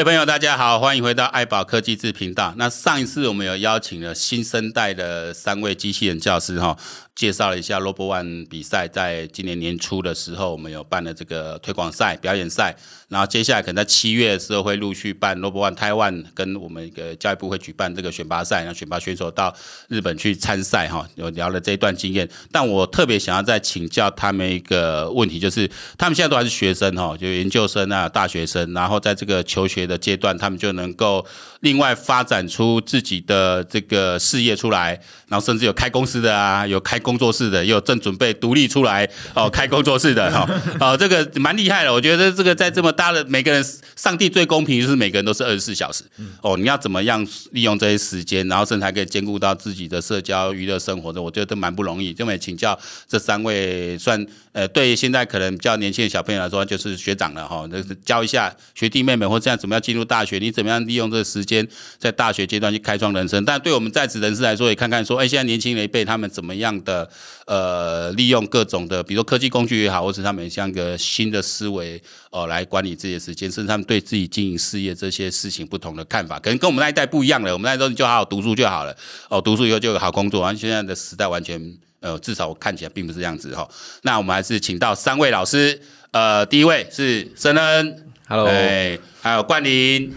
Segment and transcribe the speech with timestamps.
[0.00, 2.54] 各位朋友，大家好，欢迎回到爱宝科技志频道。
[2.56, 6.74] 那上一次我们有邀请了新生代的三位机器人教师哈。
[7.14, 12.74] 介绍了一下 ROBO-ONE 比赛，在今年年初的时候，我们有办了这个推广赛、表演赛，
[13.08, 19.54] 然后接下来可能在七月的时候会陆续办 ROBO-ONE Taiwan，跟我们一个教育部会举办这个选拔赛，然后选拔选手到
[19.88, 21.06] 日本去参赛哈。
[21.16, 31.26] 有聊了这一段经验，但我特别想要再请教他们一个问题，就是他们现在都还是学生哈，就研究生啊、大学生，然后在这个求学的阶段，他们就能够
[31.60, 34.98] 另外发展出自己的这个事业出来，
[35.28, 41.92] 然后甚至有开公司的啊，有开公工作室的，也有正准备独立出来哦， 开工作室的哈，哦，这个蛮厉害的。
[41.92, 43.64] 我觉得这个在这么大的每个人，
[43.96, 46.04] 上帝最公平就是每个人都是二十四小时
[46.40, 46.56] 哦。
[46.56, 52.14] 你要怎么样利用这些时间，然后甚至还可以兼顾到自己的社交娱乐生活的，我觉得都蛮不容易。
[52.14, 61.66] 就没请教这三位，算呃，对现在可能比较年轻的小朋友来说，就是学长了哈，就是教一下学弟妹妹或这样怎么样进入大学，你怎么样利用这个时间
[61.98, 63.44] 在大学阶段去开创人生。
[63.44, 67.08] 但对我们在职人士来说，也看看说，哎，现在年轻人一辈他们怎么样的。
[67.46, 77.52] 呃，利用各种的，比如说科技工具也好，或是他们像一个新的思维哦、来管理自己的时间，甚至他们对自己经营事业这些事情不同的看法，可能跟我们那一代不一样了。
[77.52, 78.96] 我们那一代就好好读书就好了，
[79.28, 80.46] 哦，读书以后就有好工作。
[80.46, 81.60] 而现在的时代完全，
[82.00, 83.70] 呃，至少我看起来并不是这样子哈、哦。
[84.02, 90.12] 那我们还是请到三位老师，呃，第一位是申恩，Hello，哎，还有冠霖。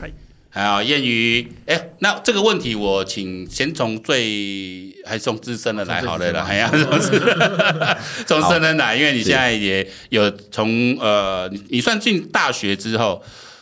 [0.55, 6.99] 还有彦宇，哎、欸，那这个问题我请先从最还是从资深的来好了啦，哎呀，从
[8.39, 13.19] 从资深来，因为你现在也有从呃，你算进大学之后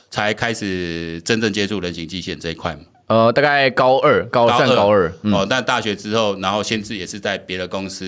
[0.10, 2.82] 才开始真正接触人形机器人这一块吗？
[3.12, 5.46] 呃，大概高二，高三高二，高二嗯、哦。
[5.50, 8.06] 但大学之后，然后先至也是在别的公司，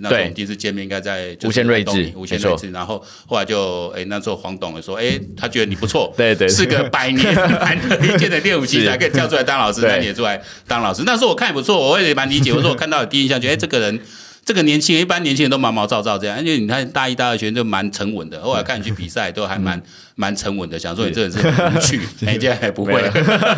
[0.00, 2.70] 那种第一次见面应该在无线睿智，无线睿智。
[2.70, 11.02] 然后后来就，哎，那时候黄董说，哎，他觉得你不错，对对，是个百年难得一见的练武奇才，可以跳出来当老师，那你也出来当老师。
[11.04, 12.52] 那时候我看也不错，我也蛮理解。
[12.52, 14.00] 我说我看到的第一印象，觉得哎，这个人。
[14.46, 19.82] 这个年轻人，一般年轻人都毛毛躁躁这样，而且你看大一、大二学生就蛮沉稳的，后来看你去比赛都还蛮、嗯、
[20.16, 23.02] 蛮沉稳的，想说你这人是很无趣， 人家还不会，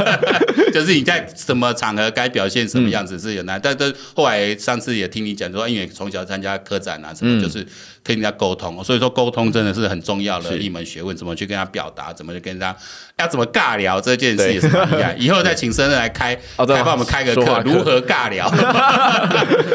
[0.72, 7.66] 就是你在什么场合该表现什么样子是有难，嗯、但是后来上次也听你讲说，因为从小参加科展啊什么，就是
[8.02, 12.74] 跟人家沟通，所以说沟通真的是很重要的一门学问，怎么去跟他表达，怎么去跟他
[13.18, 15.14] 要怎么尬聊这件事也是很厉害。
[15.20, 18.48] 以后再请生日来开，来帮我们开个课，如何尬聊？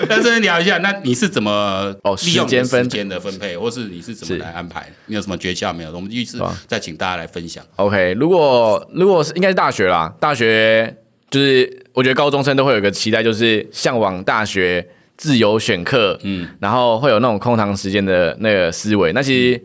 [0.07, 0.91] 跟申恩聊一下那。
[1.03, 1.51] 你是怎么
[2.03, 4.87] 哦利用时间的分配，或是你是怎么来安排？
[5.07, 5.91] 你有什么诀窍没有？
[5.91, 6.37] 我们继续
[6.71, 7.61] 再请大家来分享。
[7.75, 10.95] OK，如果如果是应该是大学啦，大学
[11.29, 14.87] 就是我觉得高中生都会有一个期待，就是向往大学
[15.17, 19.11] 自由选课，嗯，然后会有那种空堂时间的那个思维。
[19.11, 19.63] 那其实、嗯、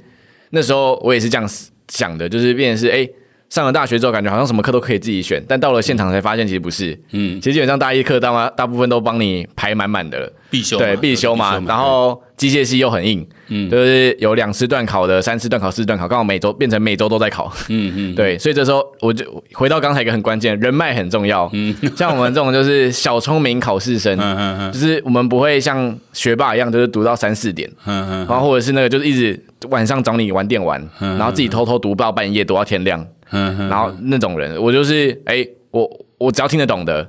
[0.51, 1.49] 那时候我也是这样
[1.87, 2.97] 想的，就是变成是哎。
[3.05, 3.11] 欸
[3.49, 7.01] 上了大学之后，感觉好像什么课都可以自己选，但到了现场才发现其实不是。
[7.13, 11.63] 嗯，其实基本上大一课大大部分都帮你排满满的了，必修对必修嘛。
[11.65, 17.51] 然后机械系又很硬，嗯，就是有两次段考的，三次段考，四次段考，刚好每周变成每周都在考。
[17.69, 19.25] 嗯嗯， 对，所以这时候我就
[19.55, 21.49] 回到刚才一个很关键，人脉很重要。
[21.53, 29.39] 嗯， 像我们这种就是小聪明考试生，嗯嗯嗯，就是我们不会像学霸一样，就是读到三四点，嗯嗯，然后或者是那个就是一直
[29.71, 33.07] 晚上找你玩电玩，然后自己偷偷读到半夜，读到天亮。
[33.29, 37.05] 然后那种人，我就是哎、欸，我我只要听得懂的，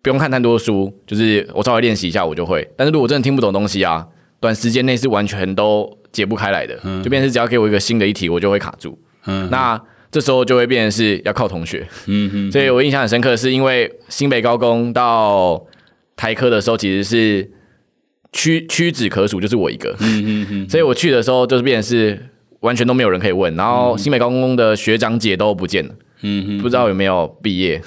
[0.00, 2.66] 不用看太多书，就是我稍微练习一下，我就会。
[2.74, 4.06] 但是如果真的听不懂东西啊，
[4.42, 8.98] 短时间内是完全都解不开来的，就变成是只要给我一个新的一题，我就会卡住。
[9.24, 9.80] 那
[10.10, 11.86] 这时候就会变成是要靠同学。
[12.52, 15.64] 所以我印象很深刻，是因为新北高工到
[16.14, 17.50] 台科的时候，其实是
[18.32, 19.96] 屈屈指可数，就是我一个。
[20.68, 22.28] 所以我去的时候就是变成是。
[22.62, 25.92] 完全都没有人可以问，然后新北高工的学长姐都不见了，
[26.62, 27.82] 不知道有没有毕业，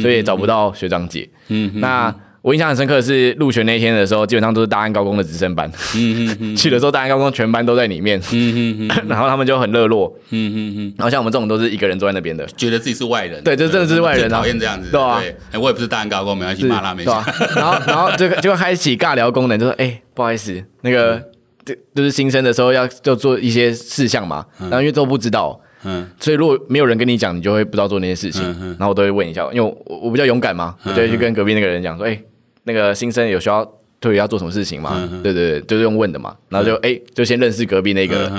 [0.00, 1.28] 所以也找不到学长姐，
[1.74, 15.22] 那我印象很深刻的是入学那天的时候，基本上都是大安高工的直升班，嗯哼， 去的时候大安高工全班都在里面，嗯哼， 然后他们就很热络，嗯哼，然后像我们这种都是一个人坐在那边的，觉得自己是外人，对，就真的是外人，讨厌这样子，对啊，
[15.54, 17.10] 我也不是大安高工，没关系，骂他没事，
[17.54, 21.22] 然后然后就就开启尬聊功能，就说哎，不好意思，那个。
[21.64, 32.20] 就就是新生的时候要就做一些事项嘛，然后因为都不知道，嗯，所以如果没有人跟你讲，你就会不知道做那些事情，然后我都会问一下，因为我我比较勇敢嘛，我就会去跟隔壁那个人讲说，哎，
[32.64, 33.64] 那个新生有需要
[34.00, 35.08] 特别要做什么事情吗？
[35.22, 38.30] 对对对，就是用问的嘛，然后就哎就先认识隔壁那个，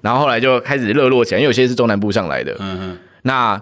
[0.00, 2.56] 然后后来就开始热络起来，因为有些是中南部上来的，
[3.22, 3.60] 那。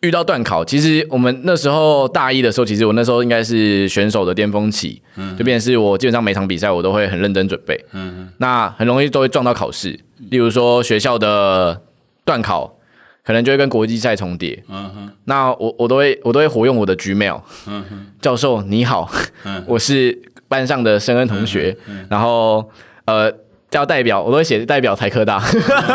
[0.00, 9.98] 遇到段考，其实我们那时候大一的时候，其实我那时候应该是选手的巅峰期，嗯，就变成是我基本上每场比赛我都会很认真准备，嗯，那很容易都会撞到考试，
[10.28, 11.80] 例如说学校的
[12.26, 12.75] 段考，
[13.26, 14.62] 可能就会跟国际赛重叠。
[14.68, 17.40] 嗯哼，那我我都会我都会活用我的 Gmail。
[17.66, 19.10] 嗯哼，教授你好，
[19.44, 21.76] 嗯、我是班上的申恩同学。
[22.08, 22.70] 然后
[23.06, 23.32] 呃，
[23.68, 25.42] 叫代表我都会写代表台科大，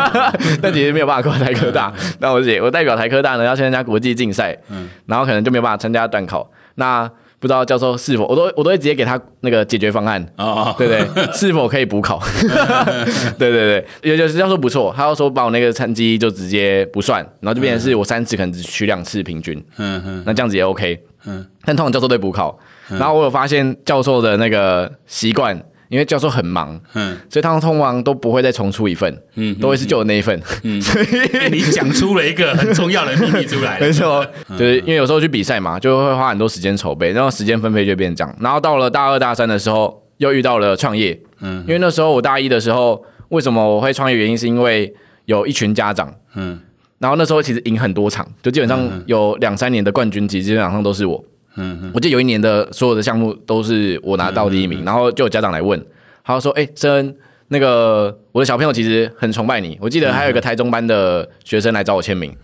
[0.60, 1.90] 但其实没有办法过台科大。
[2.20, 4.54] 那我写我代表台科大呢，要去参加国际竞赛。
[4.68, 6.50] 嗯，然后可能就没有办法参加段考。
[6.74, 7.10] 那
[7.42, 12.22] 不知道教授是否，我都我都会直接给他那个解决方案，哦、对，对对，是否可以补考？
[13.36, 22.56] 对对对，有有是教授不错，他要说把我那个成绩就直接不算，然后就变成是我三次可能只取两次平均，嗯嗯，那这样子也 OK，嗯，但通常教授对补考，
[22.88, 25.60] 然后我有发现教授的那个习惯。
[25.92, 31.06] 因为教授很忙，嗯，所以他们通常都不会再重出一份，嗯，都会是旧的那一份，嗯，所以
[31.50, 34.26] 你讲出了一个很重要的秘密出来， 没错，
[34.58, 44.16] 就是因为有时候去比赛嘛，就会花很多时间筹备，然后时间分配就变这样，然后到了大二大三的时候，又遇到了创业，嗯，因为那时候我大一的时候，为什么我会创业？
[44.16, 44.90] 原因是因为
[45.26, 46.58] 有一群家长，嗯，
[46.98, 51.22] 然后那时候其实赢很多场，就基本上有两三年的冠军，其实基本上都是我。
[51.56, 55.78] 嗯，我记得有一年的所有的项目都是我拿到第一名，然后就有家长来问，
[56.24, 57.16] 他说：“哎，申恩，
[57.48, 59.76] 那个我的小朋友其实很崇拜你。
[59.80, 62.34] 我记得还有一个台中班的学生来找我签名，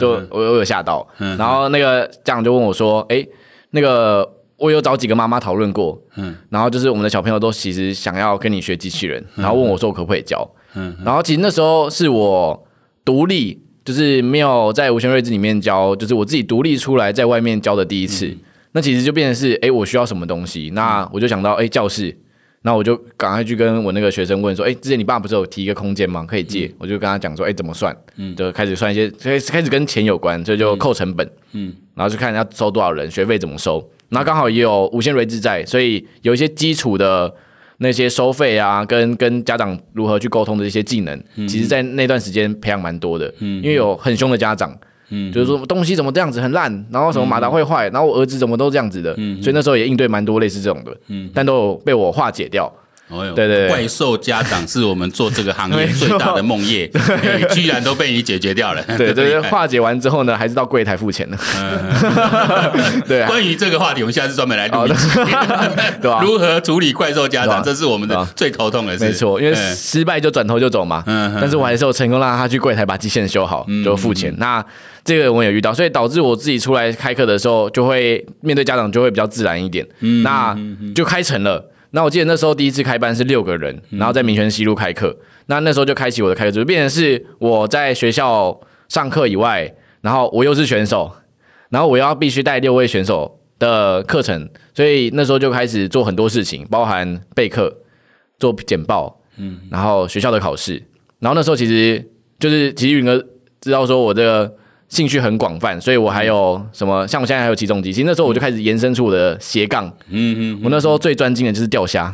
[0.00, 1.06] 就我我有吓到。
[1.16, 3.24] 然后那个家长就问我说：‘哎，
[3.70, 10.48] 那个我有找几个妈妈讨论过，嗯，然后就是我们的小朋友都其实想要跟你学机器人，然后问我说我可不可以教？
[10.74, 12.66] 嗯，然后其实那时候是我
[13.04, 18.36] 独立，就是没有在无限睿智里面教，就是我自己独立出来在外面教的第一次。”
[18.72, 20.70] 那其实就变成是，哎，我需要什么东西？
[20.74, 22.16] 那我就想到，哎，教室。
[22.62, 26.26] 那我就赶快去跟我那个学生问说，哎，之前你爸不是有提一个空间吗？
[26.28, 26.66] 可以借？
[26.66, 27.96] 嗯、我就跟他讲说，哎，怎么算？
[28.16, 31.30] 嗯，就开始算一些，开始开始跟钱有关，所以就扣成本。
[31.52, 33.88] 嗯，然后就看要收多少人，学费怎么收。
[34.08, 37.32] 然后刚好也有无限睿智在，所以有一些基础的
[37.78, 43.32] 那些收费啊，跟跟家长如何去沟通的一些技能，嗯、其实在那段时间培养蛮多的。
[43.38, 44.76] 嗯，因为有很凶的家长。
[45.10, 52.72] 嗯，就是说东西怎么这样子很烂，然后什么马达会坏，然后我儿子怎么都这样子的，嗯，所以那时候也应对蛮多类似这种的，嗯，但都有被我化解掉。
[53.08, 56.90] 哦哟，对对，怪兽家长是我们做这个行业 最大的梦魇，
[57.54, 58.82] 居然都被你解决掉了。
[58.98, 61.38] 对对，化解完之后呢，还是到柜台付钱的。
[63.06, 65.08] 对，关于这个话题，我们下次专门来录一集，
[66.02, 66.20] 对吧？
[66.20, 69.04] 如何处理怪兽家长，这是我们的最头痛的事。
[69.04, 71.04] 没错，因为失败就转头就走嘛。
[71.06, 74.34] 嗯，但是我还是有成功让他去柜台把机器人修好，就付钱。
[74.38, 74.64] 那
[75.04, 79.86] 这个我也遇到，所以导致我自己出来开课的时候，就会面对家长就会比较自然一点。
[80.00, 80.56] 嗯，那
[80.92, 81.64] 就开成了。
[81.90, 85.08] 那我记得那时候第一次开班是六个人，然后在民权西路开课。
[85.08, 91.10] 嗯、那那时候就开启我的开课，就变成是我在学校上课以外，然后我又是选手，
[91.70, 97.74] 然后我要必须带六位选手的课程，所以那时候就开始做很多事情，包含备课、
[98.38, 100.82] 做简报，嗯，然后学校的考试。
[101.20, 103.24] 然后那时候其实就是其实云哥
[103.60, 104.56] 知道说我这个。
[104.88, 107.06] 兴趣很广泛，所以我还有什么？
[107.08, 107.92] 像我现在还有起重机。
[107.92, 109.86] 其实那时候我就开始延伸出我的斜杠。
[110.10, 110.60] 嗯嗯。
[110.62, 112.04] 我那时候最专精的就是钓虾。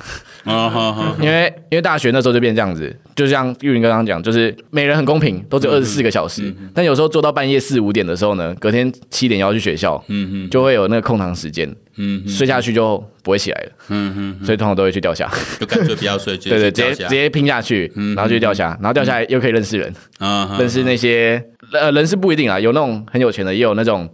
[0.45, 1.15] 啊哈哈。
[1.21, 6.53] 因为因为大学那时候就变这样子，就像玉林刚刚讲，就是每人很公平，都只有二十四个小时。
[6.75, 21.45] 但有时候做到半夜四五点的时候呢，隔天七点要去学校，嗯嗯，就会有那个空堂时间，嗯，睡下去就不会起来了，嗯嗯，所以通常都会去钓虾，就干脆不要睡，对对，直接直接拼下去，然后去钓虾，然后钓下来又可以认识人，啊，认识那些。
[21.73, 24.09] 呃，人是不一定啊，有那种很有钱的，也有那种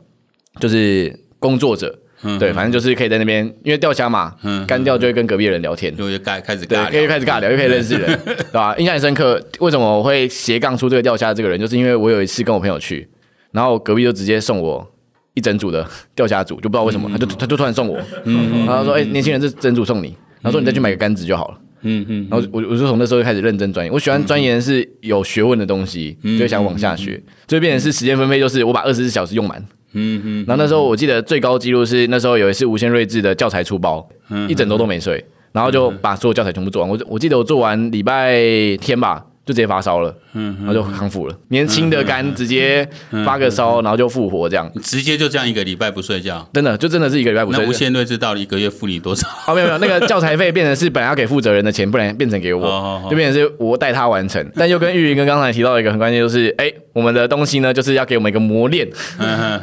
[0.60, 8.76] 就是工作者，嗯、对，反正就是可以在那边，因为钓虾嘛，嗯，干钓就会跟隔壁的人聊天，就会开开始对，可以开始尬聊，又可以认识人，对吧？
[8.76, 9.40] 印象很深刻。
[9.60, 13.08] 为什么我会斜杠出这个钓虾这个人，就是因为我有一次跟我朋友去，
[13.52, 14.86] 然后隔壁就直接送我
[15.34, 21.58] 一整组的钓虾组，就不知道为什么，他就他就突然送我，嗯，然后说，哎、欸，年轻人，这整组送你，然后说你再去买个杆子就好了。
[21.82, 29.64] 嗯嗯，然后我我就从那时候就开始认真钻研，我喜欢钻研是有学问的东西，就想往下学，就变成是时间分配，就是我把二十四小时用满。
[29.92, 34.06] 嗯嗯，然后那时候我记得最高纪录是那时候有一次无限睿智的教材出包，
[34.48, 36.90] 一整周都没睡，然后就把所有教材全部做完。
[36.90, 38.36] 我我记得我做完礼拜
[38.76, 39.24] 天吧。
[39.48, 41.34] 就直接发烧了，嗯，然后就康复了。
[41.48, 42.86] 年轻的肝直接
[43.24, 44.70] 发个烧，然后就复活，这样。
[44.82, 47.64] 直接就这样一个礼拜不睡觉，真的就真的是一个礼拜不睡觉。
[47.64, 49.26] 那无限睿智到底一个月付你多少？
[49.46, 54.46] 哦，没有没有，那个教材费变成是本来要给负责人的钱，不然变成给我，就变成是我带他完成。
[54.54, 58.88] 但又跟玉云跟刚才提到一个很关键，就是哎，我们的东西呢，就是要给我们一个磨练，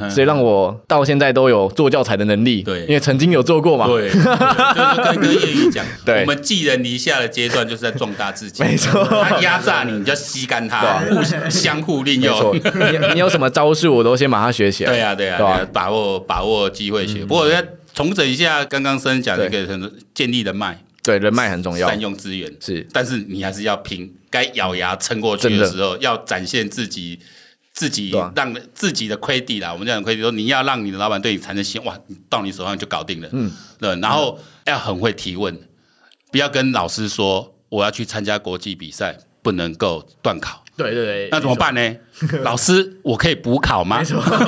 [0.10, 2.62] 所以让我到现在都有做教材的能力。
[2.62, 3.88] 对，因为曾经有做过嘛。
[3.88, 4.25] 对，就是
[5.03, 8.63] 跟跟叶宇讲， 对，我们寄人篱下的阶段就是在壮大自己。
[8.63, 9.84] 没错，他压榨。
[9.84, 12.55] 你，你就吸干他，互相互利用。
[12.55, 14.91] 你你有什么招数，我都先把它学起来。
[14.91, 17.20] 对呀对呀，把握把握机会学。
[17.25, 17.62] 不过我要
[17.94, 22.85] 重整一下刚刚申讲的一个建立人脉，对人脉很重要，善用资源是。
[22.91, 27.19] 但是你还是要拼，该咬牙撑过去的时候，要展现自己
[27.71, 31.95] 自己让自己的亏地啦，我们这样的亏地说，你要让你的老板对你产生信，哇，
[32.27, 33.29] 到你手上就搞定了。
[33.33, 35.55] 嗯，对，然后要很会提问，
[36.31, 40.64] 不要跟老师说我要去参加国际比赛，不能够断考。
[40.77, 41.96] 对对对，那怎么办呢？
[42.44, 44.01] 老师，我可以补考吗？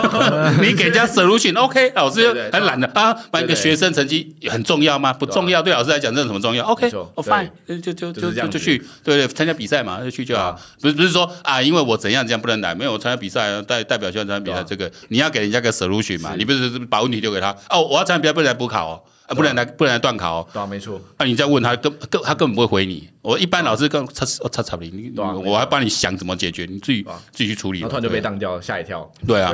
[0.61, 1.91] 你给人家 solution，OK？
[1.95, 5.11] 老师很懒的啊，把一个学生成绩很重要吗？
[5.13, 10.59] 不重要，对老师来讲这什么重要？OK，我 fine，就就就就就去，对对，参加比赛嘛，就去就好。
[10.81, 19.01] 不是不是说啊，因为我怎样怎样不能来，没有我参加比赛代代表学校参加比赛，这个你要给人家个 solution 嘛，你不是把问题丢给他哦，我要参加比赛不能来补考哦。
[19.27, 20.47] 啊，不然来，不然来断考哦。
[20.53, 20.99] 对啊，没错。
[21.19, 23.07] 那你再问他，根根他根本不会回你。
[23.21, 27.81] 我一般老师跟他他差不赢，你我还帮你想怎么解决，你自己自己去处理。
[27.81, 29.09] 突然就被当掉，吓一跳。
[29.27, 29.53] 对啊，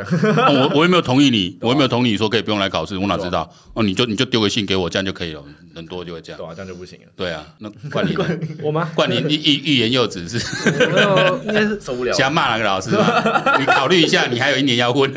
[0.50, 3.52] 我我又没有同意你， 我又没有同意你说可以不用来考试，我哪知道？
[3.74, 5.44] 哦，你就你就丢个信给我，这样就可以了。
[5.74, 6.38] 人多就会这样。
[6.38, 7.06] 对啊，这样就不行了。
[7.16, 8.18] 对啊，那 冠霖，
[8.62, 8.90] 我吗？
[8.96, 10.38] 冠霖欲欲言又止是？
[10.72, 12.14] 没有，应该是受不了。
[12.14, 13.06] 想骂哪个老师吗？
[13.60, 15.12] 你考虑一下，你还有一年要混。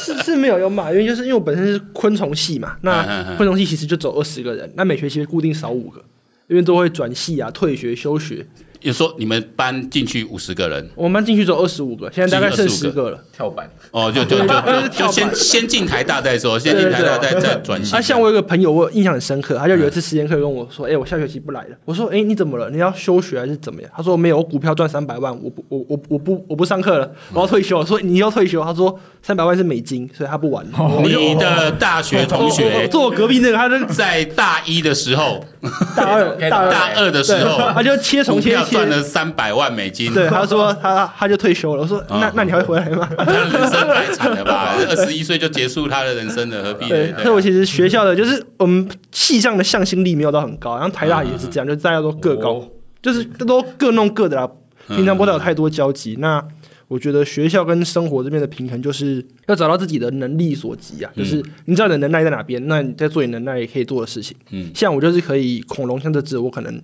[0.00, 6.04] 是是没有要骂，因为就是因为我本身是昆虫系嘛，那昆虫系其实就走二十个人，那每学期固定少五个，
[6.48, 8.46] 因为都会转系啊、退学、休学。
[8.80, 13.22] 有说你们班进去五十个人，我们班进去只有二十五个，现在大概剩十个了。
[13.32, 14.54] 跳板哦，就就就
[14.88, 17.96] 就先先进台大再说，先进台大再再转型。
[17.96, 22.70] 啊，像我有个朋友，我印象很深刻，他就有一次实验课跟我说：“哎，我下学期不来了。”我说：“哎，你怎么了？
[22.70, 30.72] 你要休学还是怎么样？”他说：“没有，我股票赚三百万，我不我我我不我不上课了，我要退休。”说：“你要退休？”他说：“三百万是美金，所以他不玩了。”
[31.04, 35.44] 你的大学同学坐我隔壁那个，他是在大一的时候，
[35.94, 39.50] 大二大二的时候，他就切从切赚了三百。
[39.50, 41.82] 万美金，对，他说他他就退休了。
[41.82, 43.06] 我说那那你还会回来吗？
[43.18, 46.88] 他人生太惨了吧，二十一岁就结束他的人生了，何必？
[46.88, 52.64] 对，所以我其实学校的就是我们系上的向心力没有到很高，然后台大也是这样，就大家都各高，
[53.02, 54.48] 就是都各弄各的啦，
[54.86, 56.16] 平常不会有太多交集。
[56.20, 56.42] 那
[56.90, 64.36] 我觉得学校跟生活这边的平衡，就是要找到自己的能力所及啊，就是你知道你的能耐在哪边，那你在做你能耐也可以做的事情。
[64.50, 66.82] 嗯，像我就是可以恐龙像这只，我可能。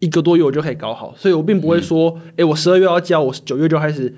[0.00, 4.12] 一个多月我就可以搞好，所以我并不会说，哎、嗯欸，我十二月要交，我九月就开始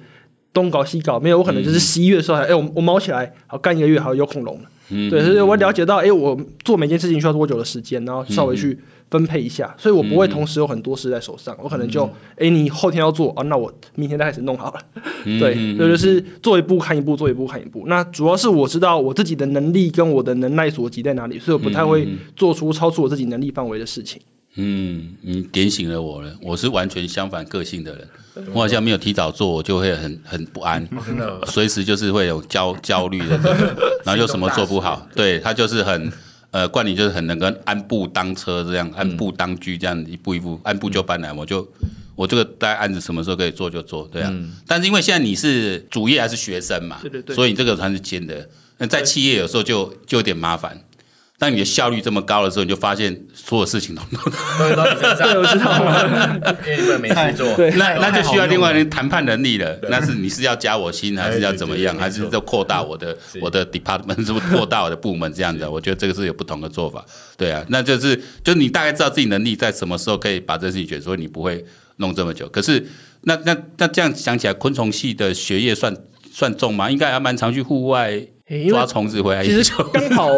[0.56, 4.62] 东搞西搞，没有，我可能就是十一月的时候，哎、欸，我我忙起来，好干一个月，好有恐龙了。
[4.88, 6.34] 嗯，对，所以我了解到，哎、欸，我
[6.64, 8.78] 做每件事情需要多久的时间，然后稍微去
[9.10, 12.04] 分配一下，所以我不会同时有很多事在手上，我可能就，
[12.36, 14.80] 哎、欸，你后天要做啊，那我明天再开始弄好了。
[15.38, 17.84] 对，所以就是做一步看一步，做一步看一步。
[17.86, 24.22] 那主要是我知道我自己的能力跟我的能耐所及在哪里，所以我不太会做出超出我自己能力范围的事情。
[24.56, 26.34] 嗯，你点醒了我了。
[26.42, 28.08] 我是完全相反个性的人，
[28.52, 30.86] 我好像没有提早做，我就会很很不安，
[31.46, 33.38] 随时就是会有焦焦虑的，
[34.04, 35.06] 然后又什么做不好。
[35.14, 36.10] 对，他就是很
[36.50, 41.30] 呃，冠霖就是很能够按部当车这样，按部当居这样一步一步按部就班来。
[41.32, 41.66] 我就
[42.14, 44.32] 我这个大概案子什么时候可以做就做，对啊。
[44.66, 48.48] 但是因为现在你是主业还是学生嘛，对对对，所以你这个算是兼的。
[48.78, 50.78] 那在企业有时候就就有点麻烦。
[51.38, 55.28] 当你的效率这么高的时候，你就发现所有事情都 都都到你身上。
[55.28, 57.54] 对，我知道，因为你们没事做。
[57.54, 59.78] 对，那那就需要另外人谈判能力了。
[59.90, 61.94] 那是你是要加我薪，还是要怎么样？
[61.98, 65.66] 还是要扩大我的我的 department，是不是扩大我的部门这样子？
[65.68, 67.04] 我觉得这个是有不同的做法。
[67.36, 71.62] 对啊，那就是就你大概知道自己能力在什么时候可以把这事情解决，所以你不会
[71.96, 72.48] 弄这么久。
[72.48, 72.82] 可是
[73.24, 75.94] 那那那这样想起来，昆虫系的学业算
[76.32, 76.90] 算重吗？
[76.90, 78.18] 应该还蛮常去户外
[78.70, 79.44] 抓虫子回来。
[79.44, 80.30] 其实 刚好。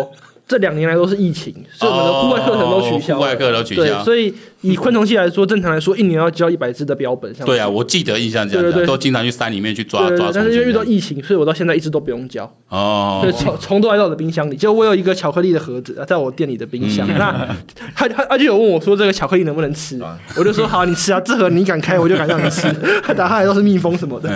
[0.49, 3.17] 这两年来都是疫情，所以我们的户外课程都取消。
[3.17, 3.83] 户外课都取消。
[3.83, 7.33] 对，所以以昆虫系来说，正常来说一年要交一百只的标本。
[7.45, 10.31] 对啊，我记得印象这样，对对，都经常去山里面去抓抓虫。
[10.33, 12.51] 但是因为遇到疫情，所以我到现在一直都不用交。
[12.69, 13.21] 哦。
[13.23, 17.07] 所以虫虫都来到我的冰箱里，就我有一个巧克力的盒子在我店里的冰箱。
[17.19, 17.57] 那
[17.95, 20.01] 他他他就有问我说，这个巧克力能不能吃？
[20.37, 22.63] 我就说好，你吃啊，这盒你敢开，我就敢让你吃。
[23.03, 24.31] 他 打开来都是蜜蜂什么的。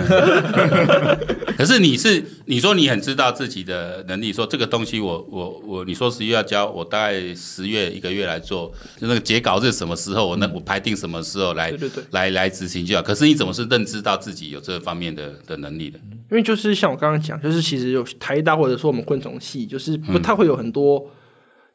[1.57, 6.03] 可是你是你说你很知道自己的能力，说这个东西我我我你说。
[6.03, 13.01] 说十月要交，我大概十月一个月来做，就那个截稿是什么时候，我那我排定什么时候来，对对对，来来执行就好。
[13.01, 15.99] 可是你怎么是认知到自己有这方面的的能力的？
[16.31, 21.09] 因为就是像我刚刚讲，就是其实有台大或者说我们昆虫系，就是不太会有很多。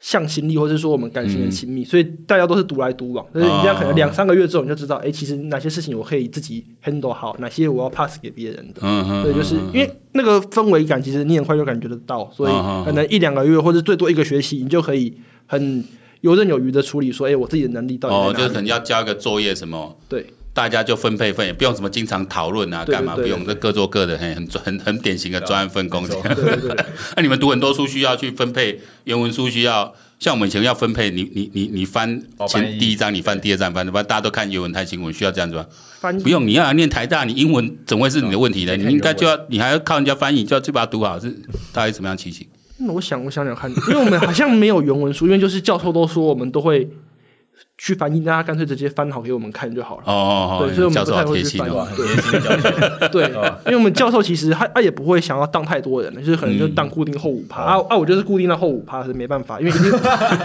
[0.01, 3.27] 向心力，或者说我们感情很亲密，嗯、所以大家都是独来独往。
[3.35, 8.81] 但是你这样可能两三个月之后，你就知道，哎、其实哪些事情我可以自己 handle 好，哪些我要 pass 给别人的。
[8.81, 9.25] 嗯嗯。
[9.25, 12.53] 对，就是因为那个氛围感，其实你很快就感觉得到，所以
[12.85, 15.13] 可能一两个月或者最多一个学期，你就可以
[15.47, 15.85] 很
[16.21, 18.15] 游刃有余的处理说，哎、欸，我自己的能力到底。
[18.15, 19.99] 哦，就是可能要交一个作业什么。
[20.09, 20.27] 对。
[20.55, 23.47] 大家就分配分，也不用什么经常讨论啊，干嘛不用？
[23.47, 26.37] 这各做各的，很很很很典型的专案分工这样。
[27.15, 35.65] 那 你们读很多书需要去分配原文书，需要像我们以前要分配，你你你你翻前第一章，你翻第二章，翻，反正大家都看原文、台新闻，需要这样子吗？
[36.01, 38.75] 翻不用，你要念台大，你英文怎么会是你的问题呢？
[38.77, 41.31] 你应该就要，你还要靠人家翻译，就要去把它读好，是
[41.73, 42.45] 大概什么样情形？
[42.81, 46.89] 那我想，我想想看，因为我们好像没有原文书，因为就是教授都说我们都会。
[47.77, 50.03] 去翻译，大家干脆直接翻好给我们看就好了。
[50.07, 51.73] 哦哦哦，对，所以我们不太会去翻译。
[53.11, 53.25] 对，
[53.67, 59.93] 因为我们教授其实他他也不会想要当太多人，就是可能就当固定后五趴、嗯、啊啊，我就是固定到后五趴是没办法，因为一定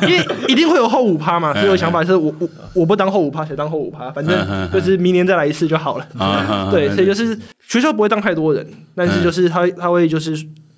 [0.04, 4.12] 因为一定会有后五趴嘛，所以我想法是我我我不当后五趴，谁当后五趴？
[4.12, 6.70] 反正就是明年再来一次就好了。
[6.72, 7.38] 对，所以就是
[7.68, 10.36] 学校不会当太多人，但是就是他他会就是。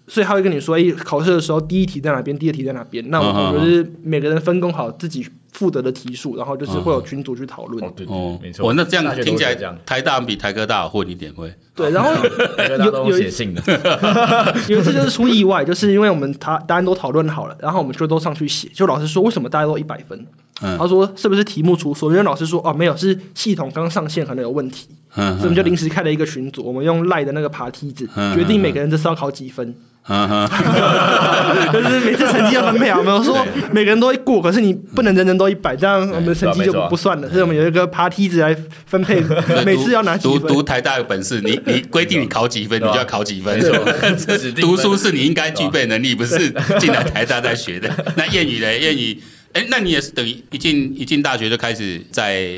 [0.07, 3.03] 所以他会跟你说，哎，考试的时候第一题在哪边，第二题在哪边。
[3.09, 7.83] 那我们就是每个人分工好自己负责的题数，然后就是会有群组去讨论。
[7.83, 8.05] 哦，对，
[8.41, 8.69] 没错。
[8.69, 11.51] 哦，那这样听起来，台大比台科大混一点会。
[11.73, 12.11] 对，然后
[12.85, 13.61] 有有写信的，
[14.69, 20.25] 有一次就是出意外，就是因为我们答答案都讨论好了，然后我们就都上去写，就老师说为什么大家都一百分？
[20.77, 22.09] 他说是不是题目出错？
[22.11, 24.87] 因为老师说哦没有，是系统刚上线可能有问题。
[25.13, 29.73] 所以我们就临时开了一个群组，我们用赖的那个爬梯子决定每个人这次要考几分。
[30.07, 30.47] 嗯哼，
[31.73, 37.27] 就是每次成绩要分配啊，我们说每个人都会过，可是你不能人人都一百，这样我们的成绩就不算了。
[37.29, 39.19] 所以我们有一个爬梯子来分配，
[39.65, 40.39] 每次要拿几分。
[40.41, 43.59] 读读台大有本事，你你规定你考几分，你就要考几分。
[44.61, 47.89] 读书是你应该具备能力，不是进来台大在学的。
[48.15, 48.67] 那谚语呢？
[48.67, 49.19] 谚语。
[49.55, 52.51] 哎，那你也是等于一进一进大学就开始在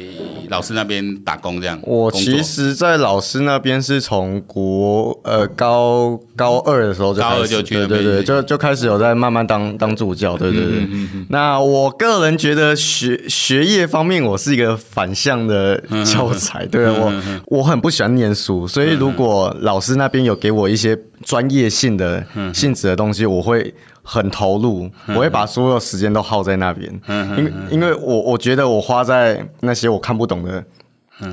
[0.49, 1.79] 老师那边打工这样？
[1.83, 10.79] 我其实，在老师那边是从国呃高高二的时候就开始，高二就去对对对，就就开始有在慢慢当当助教，对对对。
[10.79, 17.13] 嗯嗯嗯、那我个人觉得学学业方面，我是一个反向的教材，嗯、对我
[17.45, 23.71] 我很不喜欢念书，所以如果老师那边有给我一些专业性的性质的东西，我会。
[24.09, 26.89] 很投入，我会把所有时间都耗在那边，
[27.37, 30.63] 因为因为我我觉得我花在那些我看不懂的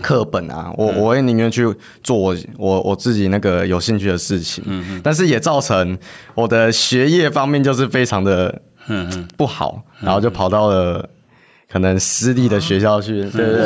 [0.03, 1.73] 课本啊，我我会宁愿去
[2.03, 4.65] 做我我我自己那个有兴趣的事情，
[5.05, 5.97] 但是也造成
[6.35, 8.61] 我的学业方面就是非常的
[9.37, 11.09] 不好，然后就跑到了。
[11.67, 13.57] 可能私立的学校去，对对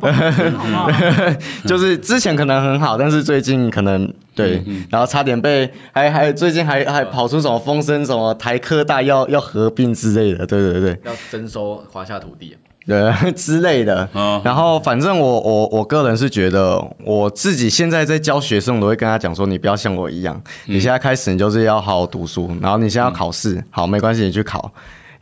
[0.00, 14.08] 对， 就是之前可能很好，但是最近可能对，然后差点被还还最近还还跑出什么风声，什么台科大要要合并之类的，对对对，要征收华夏土地，对 之类的。
[14.42, 24.72] 然后反正我我我个人是觉得，我自己现在在教学生，我都会跟他讲说，你不要像我一样，你现在开始你就是要好好读书，然后你现在要考试，好没关系，你去考。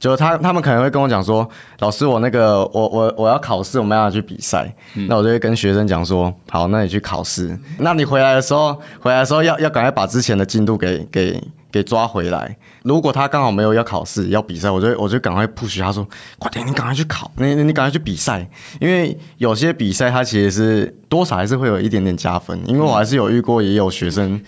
[0.00, 1.48] 就他他们可能会跟我讲说，
[1.80, 11.38] 老师我那个我我我要考试，我们要去比赛，嗯、那我就会跟学生讲说，好，那你去考试，那你回来的时候，回来的时候要要赶快把之前的进度给给
[11.70, 12.56] 给抓回来。
[12.82, 16.08] 如果他刚好没有要考试要比赛，我就我就赶快 push 他说，
[16.38, 18.48] 快点，你赶快去考，你你赶快去比赛，
[18.80, 24.40] 因为有些比赛它其实是多少还是会有一点点加分，因为我还是有遇过也有学生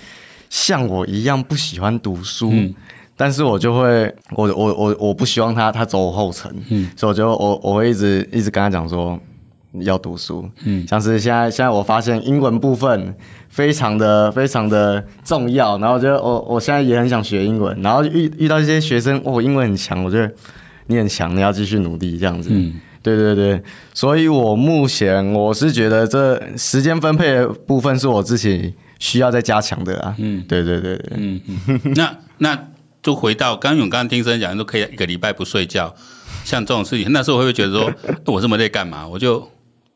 [0.48, 2.48] 像我一样不喜欢读书。
[2.50, 2.74] 嗯
[3.16, 9.18] 但是我就会，我我我我不希望他他走我后尘，嗯，所以我就我我会一直一直跟他讲说
[9.80, 13.14] 要读书，嗯，像是现在现在我发现英文部分
[13.48, 20.32] 非常的非常的重要，然后我就我我现在也很想学英文，然后遇遇到一些学生，哦，英文很强，我觉得
[20.86, 23.62] 你很强，你要继续努力这样子，嗯，对对对，
[23.94, 31.40] 所以我目前我是觉得这时间分配的部分是我自己需要再加强的啊，嗯，对对对对，嗯，
[31.94, 32.58] 那那。
[33.02, 35.92] 就回到刚勇，刚刚听生讲都可以一个礼拜不睡觉，
[36.44, 37.92] 像这种事情，那时候我会不会觉得说，
[38.32, 39.06] 我这么累干嘛？
[39.06, 39.50] 我就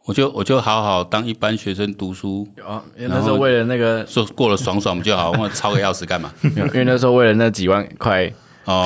[0.04, 2.46] 我就我就好好当一般学生读书。
[2.66, 5.30] 啊，因为那时候为了那个说过了爽爽不就好？
[5.38, 6.32] 我抄个钥匙干嘛？
[6.42, 8.32] 因为那时候为了那几万块，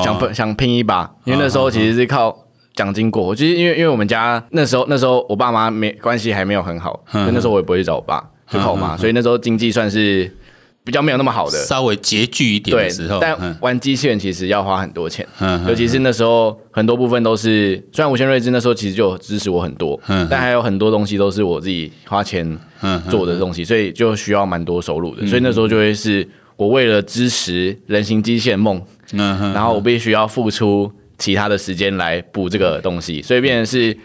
[0.03, 1.11] 想拼想拼一把。
[1.25, 3.35] 因为那时候其实是靠奖金过。
[3.35, 8.95] 其实因为因为我们家那时候那时候我爸妈没关系还没有很好，所以那时候我也不会去找我爸，就靠我妈。
[8.95, 10.31] 所以那时候经济算是。
[10.83, 22.57] 比较没有那么好的，稍微拮据一点的时候，但玩机器人其实要花很多钱，嗯、尤其是那时候很多部分都是，虽然无限睿智那时候其实就支持我很多，嗯、但还有很多东西都是我自己花钱
[23.09, 28.81] 做的东西，所以就需要蛮多收入的，所以那时候就会是我为了支持人形机器人梦，
[29.13, 33.95] 嗯、然后我必须要付出其他的时间来补这个东西，所以变成是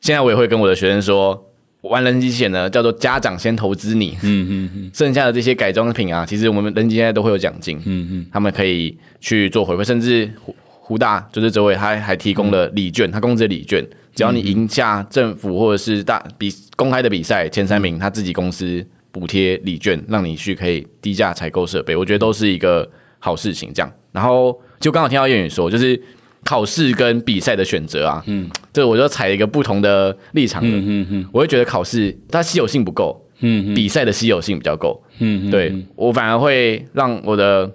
[0.00, 1.50] 现在我也会跟我的学生说。
[1.84, 23.72] 玩人机器人呢，叫做家长先投资你，嗯嗯嗯，剩下的这些改装品啊，其实我们人机现在都会有奖金，嗯嗯，他们可以去做回馈，甚至胡胡大就是这位，他还提供了礼券，他公司的礼券，只要你赢下政府或者是大比公开的比赛前三名，他自己公司补贴礼券，让你去可以低价采购设备，我觉得都是一个好事情。
[23.74, 26.00] 这样，然后就刚好听到谚语说，就是。
[26.44, 37.70] 考试跟比赛的选择啊，嗯，这我就采一个不同的立场的，嗯嗯嗯，我会觉得考试它稀有性不够，嗯，比赛的稀有性比较够，嗯，对我反而会让我的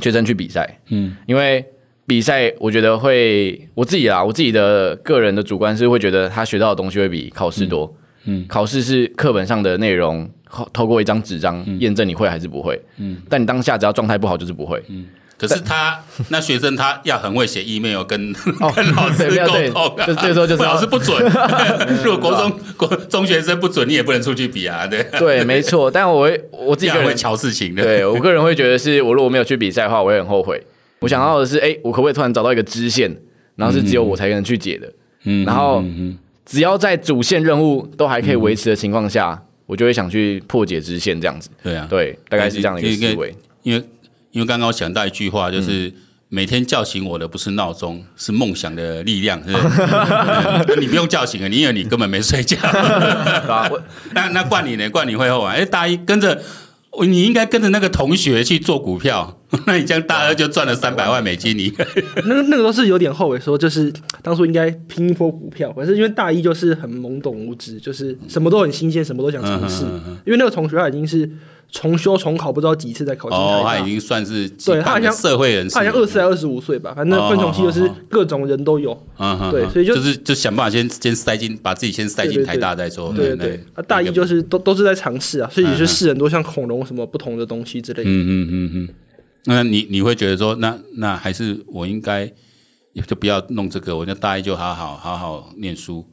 [0.00, 1.64] 学生去比赛，嗯，因为
[2.06, 7.92] 比赛我觉得会我自己啦，我自己的个人的主观是会觉得他学到的东西会比考试多，
[8.24, 10.30] 嗯，考试是课本上的内容，
[10.72, 15.06] 透过一张纸张验证你会还是不会，嗯，但你当下只要状态不好就是不会，嗯。
[15.38, 18.32] 可是他那学生他要很会写 email 跟
[18.74, 21.22] 跟老师 沟通，就这时候就是老师不准。
[22.02, 25.06] 如果国中国中学生不准，你也不能出去比啊，对。
[25.18, 25.90] 对，没错。
[25.90, 27.82] 但我会我自己个人会乔事情的。
[27.82, 30.58] 对我个人会觉得是，我如果没有去比赛的话，我会很后悔。
[31.00, 33.14] 我想到的是，哎，我可不可以突然找到一个支线，
[33.56, 34.90] 然后是只有我才能去解的？
[35.24, 35.44] 嗯。
[35.44, 35.84] 然后
[36.46, 41.50] 只要在主线任务都还可以维持的情况下，我就会想去破解支线这样子。
[41.62, 43.84] 对啊，对，大概是这样的一个思维，因为。
[44.36, 45.90] 因为刚刚我想到一句话，就是
[46.28, 49.42] 每天叫醒我的不是闹钟，是梦想的力量。
[49.42, 52.58] 是是 你不用叫醒了，你以为你根本没睡觉。
[54.12, 54.90] 那那冠你呢？
[54.90, 55.46] 冠你会后悔？
[55.48, 56.38] 哎，大一跟着
[57.00, 61.56] 你应该跟着那个同学去做股票，那你这样大二就赚了三百万美金。
[61.56, 61.72] 你
[62.26, 63.90] 那个那个都是有点后悔，说就是
[64.22, 69.86] 当初应该拼一波股票，可是因为大一就是很懵懂无知，就是什么都很新鲜，什么都想尝试。
[70.26, 71.26] 因为那个同学他已经是。
[71.70, 73.58] 重修重考不知道几次才考进台大。
[73.58, 78.96] 哦，他已经算是对他好像社会人士，他好像二十还二十五岁吧，反正分重期就是各种人都有。
[79.18, 83.12] 嗯，对，所以就就是就想办法先先塞进，把自己先塞进台大再说。
[83.12, 88.08] 对对对，啊，大一就是都都是在尝试啊，所以也是试很多像恐龙什么不同的东西之类的。
[88.08, 88.88] 嗯嗯嗯嗯。
[89.44, 92.26] 那你你会觉得说，那那还是我应该
[93.06, 96.04] 就不要弄这个，我就大一就好好好好念书，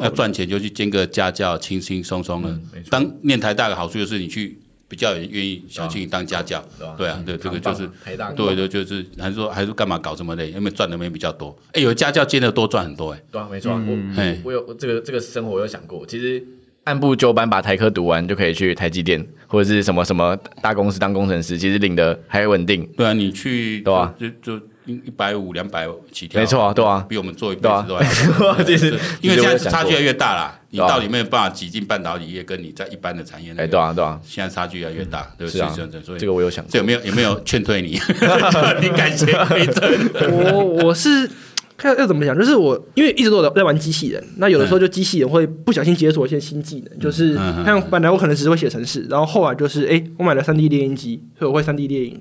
[0.00, 2.58] 要赚钱就去兼个家教，轻轻松松的。
[2.88, 4.58] 当念台大的好处就是你去。
[4.90, 6.60] 比较也愿意想请你当家教，
[6.98, 7.88] 对啊，对，这个就是，
[8.34, 10.50] 对对，就是还是说还是干嘛搞这么累？
[10.50, 11.56] 因为赚的没比较多。
[11.74, 16.44] 哎，有家教兼的多赚很多，哎，对啊，没错，我我有这个这个生活我有想过，其实
[16.82, 22.84] 按部就班把台科读完就可以去台积电或者是什么什么大公司当工程师，其实领的还稳定。
[22.96, 24.60] 对啊，你去对啊，就就。
[24.86, 28.62] 一百五两百起跳，没错啊，对啊，比我们做一辈子都还好。
[28.64, 36.02] 其实，因为现在差距越来越大啦，你到底没有办法挤进半导体业，跟你在一般的产业，哎，对啊，对啊，现在差距越来越大，对不对？
[36.02, 37.90] 所以这个我有想，这有没有有没有劝退你？
[38.80, 39.32] 你感谢
[40.32, 41.30] 我我是
[41.76, 52.20] 看要怎么讲，就是我因为一直都有在玩机器人，那有的时候就机器人会不小心解锁一些新技能，就是像本来我可能只是会写程式，然后后来就是哎，我买了三 D 猎鹰机，所以我会三 D 列印。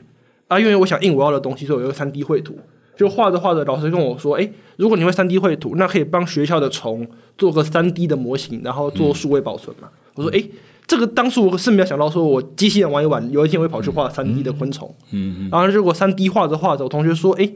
[0.50, 2.60] 啊，因为我想印我要的东西，所以我有个三 D 绘图，
[2.98, 7.08] 就画着画着，老师跟我说：“哎，如果你会三 D 绘图，那可以帮学校的虫
[7.38, 9.88] 做个三 D 的模型，然后做数位保存嘛。
[9.94, 10.44] 嗯”我说：“哎，
[10.86, 14.94] 这个当初我是没有想到，说我机器人玩一玩，有一天我会跑去画三 D 的昆虫。
[15.12, 15.50] 嗯”嗯嗯。
[15.52, 17.50] 然后如果三 D 画着画着，我同学说：“哎，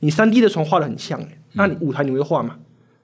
[0.00, 1.20] 你三 D 的虫画的很像，
[1.54, 2.56] 那你舞台你会画吗？”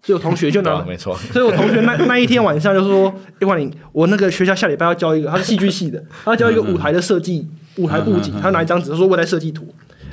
[0.05, 1.15] 所以我同学就拿， 没错。
[1.17, 9.67] 所以我同学那那一天晚上就说：“哎，冠霖，我那个学校下礼拜要教一个，他是戏剧系的，他要教一个舞台的设计，舞台布景，他拿一张纸，他说我在设计图。”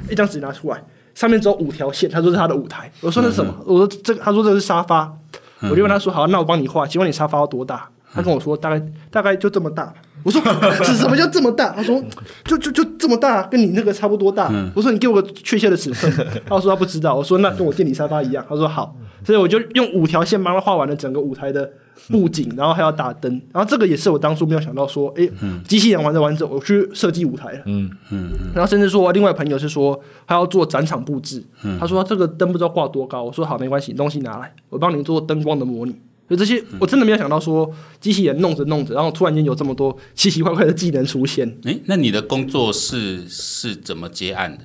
[0.09, 2.09] 一张纸拿出来，上面只有五条线。
[2.09, 2.91] 他说是他的舞台。
[3.01, 3.53] 我说那是什么？
[3.65, 4.21] 我说这个。
[4.21, 5.13] 他说这是沙发。
[5.61, 6.87] 我就问他说：“好，那我帮你画。
[6.87, 9.93] 请问你沙发要多大？”他跟我说：“大概大概就这么大。”
[10.23, 10.41] 我说
[10.83, 12.01] ：“是什么叫这么大？” 他说
[12.45, 16.11] ：“就就就这么大，跟你那个差不多大。”我说：“你给我个确切的尺寸。”
[16.47, 17.13] 他说他不知道。
[17.13, 18.95] 我说：“那跟我店里沙发一样。”他说：“好。”
[19.25, 21.71] 所以我就用五条线帮他画完了整个舞台的
[22.07, 25.29] 布景，然后还要打灯，然后这个也是我当初没有想到说，哎，
[25.67, 31.43] 机器人玩着玩着，我去设计舞台了，嗯嗯，然后甚至说我另外朋友是说他要做展场布置，
[31.79, 35.91] 他说这个灯不知道挂多高，我说好没关系，东西拿来，我帮你做灯光的模拟，
[36.27, 41.57] 所以这些我真的没有想到说机器人弄着弄着，然后突然间有这么多奇奇怪怪的技能出现。
[41.65, 44.63] 哎，那你的工作室是怎么接案的？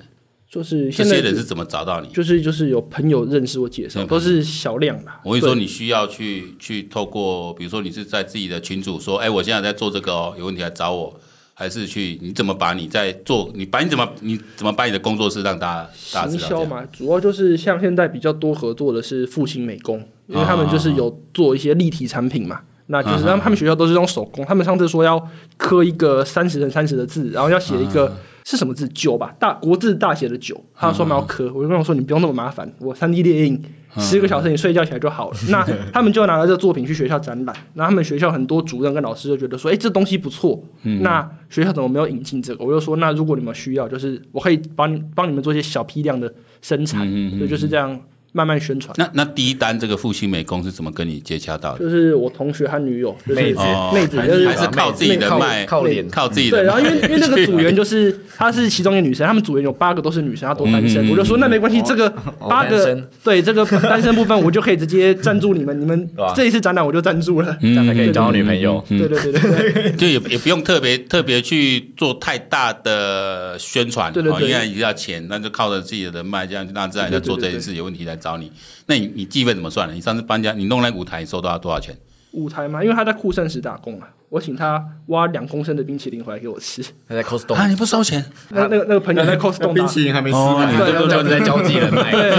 [0.55, 2.07] 就是这些人是怎么找到你？
[2.07, 5.19] 就是就是有朋友认识我介绍，都是小量啦。
[5.21, 11.13] 我跟你说，你需要去去透过，比如说你是在自己的群组说，哎，我现在在做这个哦，有问题来找我，
[11.53, 16.47] 还是去你怎么把你在做，你把你怎么你怎么把你的工作室让大家大家知道？
[16.47, 28.15] 行销嘛，主要就是像现在比较多合作的是复兴美工，因为他们就是有做一些立体产品嘛，那就是他们他们学校都是用手工，他们上次说要刻一个三十乘三十的字，然后要写一个。
[28.45, 28.87] 是什么字？
[28.89, 30.63] 九吧，大国字大写的九。
[30.73, 33.59] 他说我们要刻，我就跟他说，你不用那么麻烦，我三 D 列印
[33.97, 35.37] 十个小时，你睡觉起来就好了。
[35.49, 40.63] 那他们就拿了这个作品去学校展览，那他们学校很多主任跟老师就觉得说，哎，这东西不错。
[41.01, 42.63] 那学校怎么没有引进这个？
[42.63, 46.31] 我就说，那如果你们需要，就是我可以帮你帮你们做一些小批量的
[46.61, 47.01] 生产，
[47.37, 47.99] 所以就是这样
[48.35, 48.93] 慢慢宣传。
[48.97, 51.79] 那那第一单这个复兴美工是怎么跟你接洽到的？
[51.79, 53.61] 就是我同学和女友，就是、妹子，
[53.93, 56.57] 妹子就是还是靠自己的脉，靠脸，靠自己的。
[56.57, 62.09] 对，然后因为因为那个组员 就是她是其中一个女生，他们组员有八个都是女生，她都单身，我就说那没关系，这个
[62.49, 68.83] 八个对这个单身部分我就可以直接赞助你们，你们 这一次展览我就赞助了， 这样才可以交女朋友。
[68.89, 78.51] 对对对对，就也也不用特别特别去做太大的宣传，对对对，应该也要钱，那就靠着自己的人脉，这样那自然就做这件事，有问题来找你。
[78.87, 79.93] 那你你计费怎么算呢？
[79.93, 81.95] 你上次搬家，你弄那舞台，你收到多少钱？
[82.31, 84.09] 舞台嘛，因为他在酷盛时打工啊。
[84.35, 86.83] 我请他挖两公升的冰淇淋回来给我吃。
[87.07, 88.21] 他在 Costco 啊，你不收钱？
[88.49, 90.37] 那那个那个朋友在 Costco 冰淇淋还没吃，
[90.77, 92.11] 对对对，在交际人脉。
[92.11, 92.31] 对，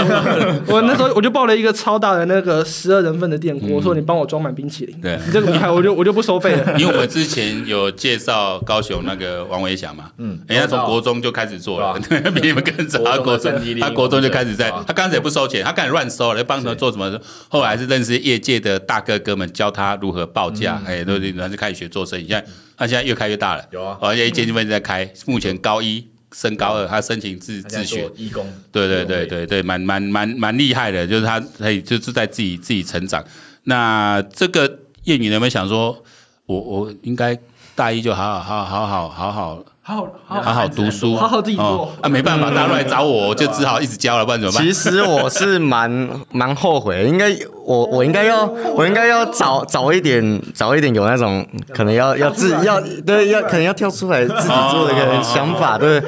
[0.67, 5.01] 我那时候我就报了一个超大的那个十二人份的电锅，我说你帮我装满冰淇淋。
[5.01, 6.73] 对，你这个厉害，我就我就不收费了。
[6.79, 11.99] 因为我们之前有介绍高雄那个王维祥嘛，嗯，人家从国中就开始做了，
[12.35, 13.03] 比你们更早。
[13.03, 17.19] 他国中他国中就开始在，他刚开始也不收钱，他开始乱收了，帮他做什么？
[17.49, 22.27] 后来是认识业界的大哥哥们，教他如何报价，哎，对对，然后就开始学做生意。
[22.27, 22.47] 现在
[22.77, 33.25] 他现在越开越大了，有啊，而且一间就在开，目前高一升高二，他申请自自学义工，对对对对对，蛮蛮蛮蛮厉害的，就是他可以就是在自己自己成长。
[33.65, 34.69] 那这个
[35.05, 36.05] 谚语有没有想说，
[36.47, 37.39] 我我应该
[37.75, 39.65] 大一就好好好好好好好。
[39.89, 42.09] 好好好好读书，好好自己做啊！
[42.09, 44.65] 没办法，大家都来找我，我就只好一直教了，不然怎么办？
[44.65, 47.33] 其实我是蛮蛮后悔，应该
[47.65, 48.45] 我我应该要
[48.75, 56.03] 我应该要早早一点早一点有那种可能要要自要对要可能要跳出来自己做的一个想法，对，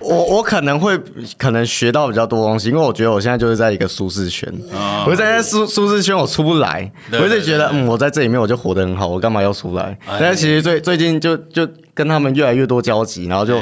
[0.00, 0.98] 我我可能会
[1.38, 4.52] 可能学到比较多东西，因为我觉得我现在就是在一个舒适圈，
[5.06, 9.96] 我在舒舒适圈我出不来，我就觉得嗯，我在这里面我就活得很好，我干嘛要出来？
[10.18, 11.64] 但是其实最最近就就。
[11.94, 13.60] 跟他们越来越多交集，然后就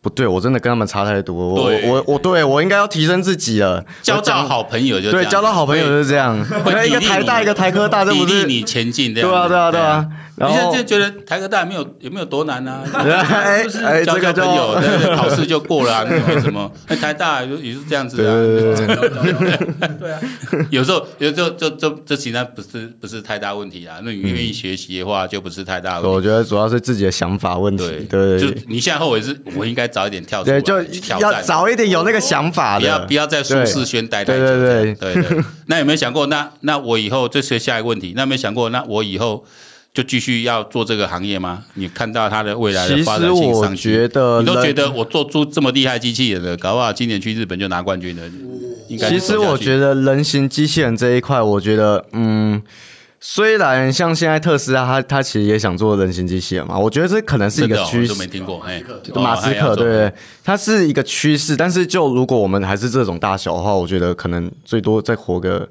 [0.00, 1.34] 不对，我真的跟他们差太多。
[1.34, 6.38] 我我我对我应该要提升自己了，交到好朋友就对，交到好朋友就是这样。
[6.86, 9.12] 一个台大，一个台科大，这不是你前进。
[9.12, 10.06] 对啊，对啊，对啊。
[10.36, 12.84] 然后你现在就觉得台科大没有有没有多难啊，
[13.64, 14.78] 就是交个朋友
[15.16, 16.70] 考试就过了，为什么？
[16.88, 18.32] 那 台大也是这样子啊。
[19.98, 20.20] 对啊，
[20.70, 23.96] 有时候有时候这这这其实不是不是太大问题啊。
[24.04, 26.08] 那你愿意学习的话，就不是太大问题。
[26.08, 28.06] 我觉得主要是自己的想法问题。
[28.08, 30.78] 对对，就你现在后悔是，我应该早一点跳出来，就
[31.18, 34.40] 要早一点有那个想法，不要不要在舒适圈待太久。
[34.40, 35.44] 对对对对。
[35.66, 38.12] 那有没有想过，那那我以后这是下一个问题？
[38.14, 39.42] 那有没有想过，那我以后？
[39.96, 41.64] 就继续要做这个行业吗？
[41.72, 48.22] 你看到它的未来的发展性上去，觉得你都觉得我做出这么厉害机器人的，搞不好今年去日本就拿冠军了。
[48.88, 49.08] 应该。
[49.08, 52.62] 其实我觉得人形机器人这一块，我觉得，嗯，
[53.18, 58.12] 虽然像现在特斯拉，它它其实也想做人形机器人嘛，我觉得这可能是一个趋势。
[58.12, 60.12] 都没听过，哎，马斯克，对对，
[60.44, 61.56] 它是一个趋势。
[61.56, 65.66] 但是就如果我们还是这种大小的话，我觉得可能最多再活个。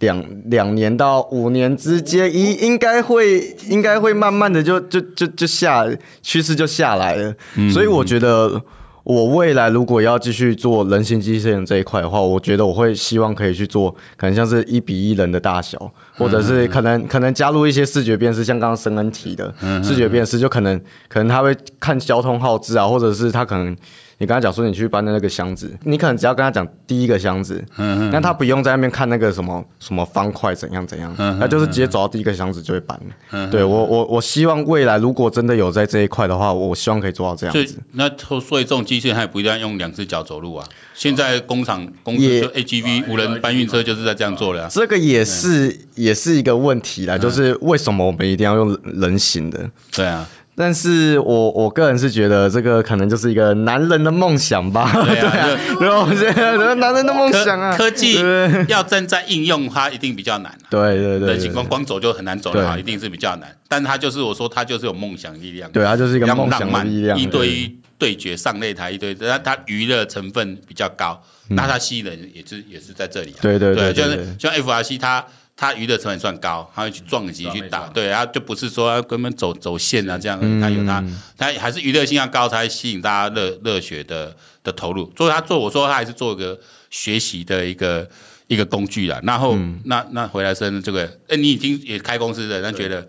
[0.00, 5.86] 两两年到五年之间，应应该会应该会慢慢的就就就就下
[6.20, 8.60] 趋势就下来了，嗯、所以我觉得
[9.04, 20.78] 我未来如果要继续做人形机器人这一块的话，我觉得我会希望可以去做，可能像是一比一人的大小，或者是可能可能加入一些视觉辨识，像刚刚申恩提的视觉辨识，就可能
[21.08, 23.74] 可能他会看交通号志啊，或者是他可能。
[24.18, 32.98] 你跟他讲说，你去搬的那个箱子，你可能只要跟他讲第一个箱子，嗯嗯，但他不用在那边看那个什么什么方块怎样怎样，嗯，他就是直接走到第一个箱子就会搬。
[33.32, 37.78] 嗯，对我我我希望未来如果真的有在这一块的话，我希望可以做到这样子。
[37.92, 40.66] 那所以这种机器人它也不一定要用两只脚走路啊。
[40.94, 44.66] 现在工厂公司就 AGV 无人搬运车就是在这样做的。
[44.70, 49.70] 这个也是也是一个问题啦，就是为什么我们一定要用人形的？
[49.92, 50.26] 对啊。
[50.58, 58.18] 但是我我个人是觉得这个可能就是一个男人的梦想吧，对啊， 然后我觉得男人的梦想啊，科技
[58.66, 60.56] 要真在应用，它一定比较难。
[60.70, 63.54] 对对对，情况光走就很难走的话，一定是比较难。
[63.68, 73.34] 但他就是我说，他就是有梦想力量，对，它就是一个梦想的力量，一对一对决上擂台一堆，它它娱乐成分比较高，那它吸引人也是也是在这里。
[73.42, 75.22] 对对对，就是像 FRC 它。
[75.58, 81.02] 他娱乐成本算高，他会去撞击去打，对，他就不是说根本走走线啊这样，他有他，
[81.38, 85.10] 他还是娱乐性要高才吸引大家热热血的的投入。
[85.16, 88.06] 所以他做，我说他还是做一个学习的一个
[88.48, 89.18] 一个工具啦。
[89.22, 93.08] 然后那那回来生这个，哎，你已经也开公司了，那觉得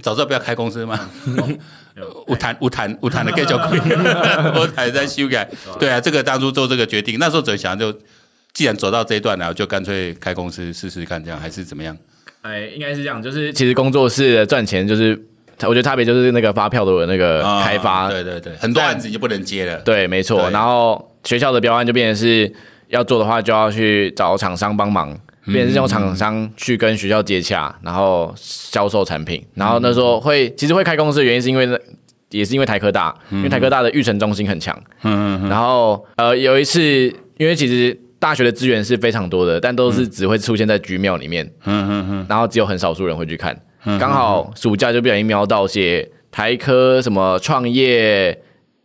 [0.00, 1.10] 早知道不要开公司吗？
[2.26, 3.54] 我谈我谈我谈的更久，
[4.56, 5.46] 我还在修改。
[5.78, 7.94] 对啊，这个当初做这个决定，那时候怎么想就。
[8.56, 11.94] 既然走到这一段了，就干脆开公司试试看，这样还是怎么样？
[12.40, 15.10] 哎，应该是这样，就是其实工作室赚钱，就是
[15.64, 19.76] 我觉得差别就是那个发票的那个开发，对对对，很多案子就不能接了。
[19.80, 20.48] 对，没错。
[20.48, 22.50] 然后学校的标案就变成是
[22.88, 25.14] 要做的话，就要去找厂商帮忙，
[25.44, 29.44] 变成是用厂商去跟学校接洽，然后销售产品。
[29.52, 31.68] 然后那时候会，其实会开公司的原因是因为，
[32.30, 34.74] 也是因为台科大，因为台科大的育成中心很强。
[35.02, 35.50] 嗯嗯。
[35.50, 36.80] 然后呃，有一次，
[37.36, 41.44] 因为其实大学的资源是非常多的，但都是只会出现在居庙里面。
[41.64, 42.26] 嗯嗯嗯。
[42.28, 43.56] 然后只有很少数人会去看。
[43.98, 48.38] 刚好暑假就不小心瞄到些台科什么创业。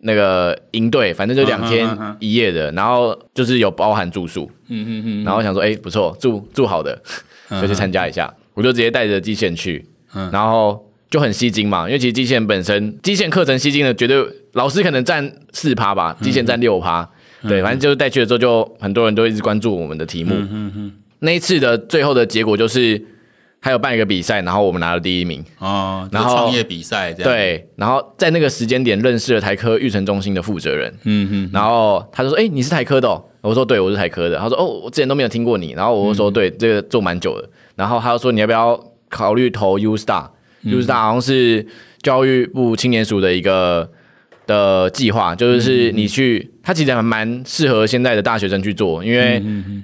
[0.04, 1.88] 那个营队，反正就两天
[2.20, 7.00] 一夜的，然后就是有包含住宿，嗯嗯嗯，然后想说，哎，不错，住住好的，
[7.62, 9.86] 就去参加一下，我就直接带着机器人去，
[10.32, 17.08] 然后就很吸睛嘛，因为其实机器人本身，机器人课程吸睛的绝对，老师可能占四趴吧，机器人占六趴，
[17.48, 20.36] 对，反正就是带去了之后，就很多人都一直关注我们的题目，
[21.20, 23.06] 那一次的最后的结果就是。
[23.64, 41.64] 还有办一个比赛，然后我们拿了第一名哦，然后创业比赛这样对，然后在那个时间点认识了台科育成中心的负责人，嗯哼，然后他就说：“哎，你是台科的哦？”我说：“对，我是台科的。”他说：“哦，我之前都没有听过你。”然后我就说：“对，这个做蛮久的。”然后他就说：“你要不要考虑投 U Star？U Star 好像是
[42.02, 43.88] 教育部青年署的一个
[44.48, 49.42] 的计划，就是你去，它其实还蛮适合现在的大学生去做，因为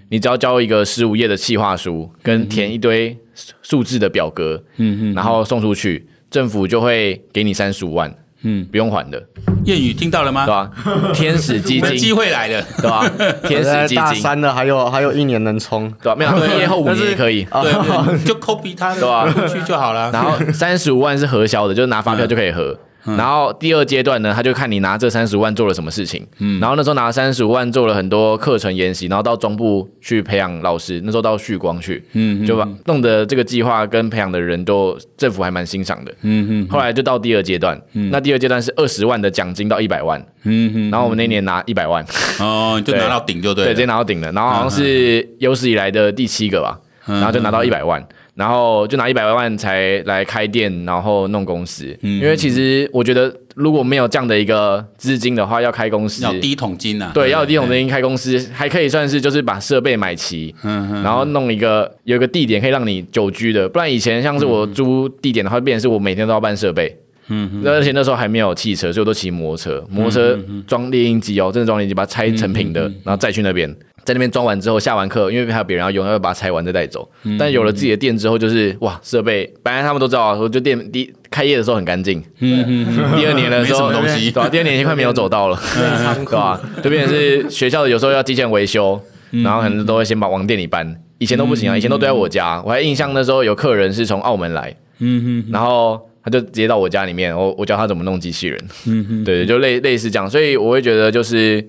[0.10, 3.18] 你只要交一个十五页的企划书，跟填一堆。
[3.62, 9.24] 数字的表格，嗯嗯，然后送出去，政府就会给你三十五万，嗯，不用还的。
[9.64, 10.44] 谚语听到了吗？
[10.44, 10.72] 对吧？
[11.14, 13.08] 天使基金，机会来了，对吧？
[13.44, 16.16] 天使基金，大三的还有还有一年能冲，对吧？
[16.16, 19.32] 没有，毕业后五年也可以， 对，就 copy 他的，对吧？
[19.48, 20.10] 去就好了。
[20.12, 22.76] 然后三十五万是核销的，就是拿发票就可以核。
[23.16, 26.26] 然后第二阶段呢，他就看你拿这三十万做了什么事情。
[26.40, 31.00] 嗯，然后那时候拿三十五万做了很多课程研习，然后到中部去培养老师。
[31.06, 36.12] 那时候到旭光去，嗯，就把弄得这个计划跟培养的人都政府还蛮欣赏的。
[36.24, 36.68] 嗯嗯。
[36.68, 40.20] 后来就到第二阶段，那第二阶段是二十万的奖金到一百万。
[40.44, 40.92] 嗯嗯。
[40.92, 42.06] 然后我们那年拿一百万。
[42.40, 43.66] 哦，就拿到顶就对。
[43.66, 44.32] 对，直接拿到顶了。
[44.32, 46.80] 然后好像是有史以来的第七个吧。
[47.06, 48.06] 然后就拿到一百万。
[48.38, 51.98] 然后就拿一百万才来开店，然后弄公司。
[52.02, 57.12] 嗯，因为其实我觉得如果没有这样的一个资金的话，要开公司要第一桶金啊。
[57.16, 63.68] 对，要有第一桶金开公司，还可以算是就是把设备买齐，嗯，然后弄一个有一个地点可以让你久居的。
[63.68, 66.96] 不然以前像是我租地点的话，变成是我每天都要搬设备。
[67.30, 73.76] 嗯，而且那时候还没有汽车，所以我都骑摩托车，摩托车装猎鹰机哦，真的装猎鹰机，把它拆成品的，然后再去那边。
[74.08, 77.06] 在那边装完之后，下完课，因为还有别人要用，要把它拆完再带走。
[77.24, 82.24] 嗯、但有了自己的店之后，就是哇，设备本来他们都知道，我就店第开业的时候很干净。
[82.40, 83.20] 嗯嗯嗯。
[83.20, 84.48] 第二年的时候，东西对吧？
[84.48, 86.58] 第二年已经快没有走到了，对吧？
[86.82, 88.98] 就变成是学校的有时候要机器人维修，
[89.44, 91.02] 然后可能都会先把往店里搬。
[91.18, 92.64] 以前都不行啊，以前都堆在我家。
[92.66, 98.58] 我还印象那时候有客人是从澳门来，嗯嗯，然后他就直接到我家里面，我我教他怎么弄机器人。
[98.86, 101.62] 嗯嗯，对，就类类似这样，所以我会觉得就是。